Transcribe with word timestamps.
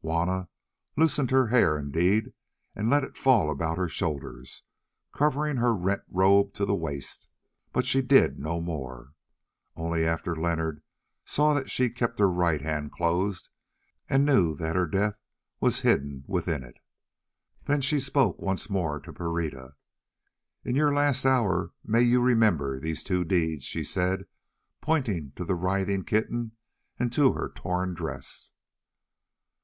Juanna 0.00 0.48
loosed 0.96 1.28
her 1.32 1.48
hair 1.48 1.76
indeed, 1.76 2.32
and 2.76 2.88
let 2.88 3.02
it 3.02 3.16
fall 3.16 3.50
about 3.50 3.76
her 3.78 3.88
shoulders, 3.88 4.62
covering 5.12 5.56
her 5.56 5.74
rent 5.74 6.02
robe 6.06 6.54
to 6.54 6.64
the 6.64 6.76
waist, 6.76 7.26
but 7.72 7.84
she 7.84 8.00
did 8.00 8.38
no 8.38 8.60
more. 8.60 9.14
Only 9.74 10.06
after 10.06 10.36
this 10.36 10.40
Leonard 10.44 10.82
saw 11.24 11.52
that 11.52 11.68
she 11.68 11.90
kept 11.90 12.20
her 12.20 12.30
right 12.30 12.60
hand 12.60 12.92
closed, 12.92 13.48
and 14.08 14.24
knew 14.24 14.54
that 14.58 14.76
her 14.76 14.86
death 14.86 15.18
was 15.58 15.80
hidden 15.80 16.22
within 16.28 16.62
it. 16.62 16.76
Then 17.64 17.80
she 17.80 17.98
spoke 17.98 18.38
once 18.38 18.70
more 18.70 19.00
to 19.00 19.12
Pereira. 19.12 19.74
"In 20.62 20.76
your 20.76 20.94
last 20.94 21.24
hour 21.26 21.72
may 21.82 22.02
you 22.02 22.22
remember 22.22 22.78
these 22.78 23.02
two 23.02 23.24
deeds!" 23.24 23.64
she 23.64 23.82
said, 23.82 24.26
pointing 24.80 25.32
to 25.34 25.44
the 25.44 25.56
writhing 25.56 26.04
kitten 26.04 26.52
and 27.00 27.12
to 27.14 27.32
her 27.32 27.50
torn 27.52 27.94
dress. 27.94 28.52